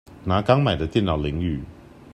[0.23, 1.63] 拿剛買的電腦淋雨